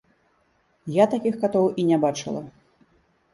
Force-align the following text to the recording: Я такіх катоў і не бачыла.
Я 0.95 1.05
такіх 1.11 1.37
катоў 1.43 1.69
і 1.83 1.85
не 1.91 2.01
бачыла. 2.07 2.41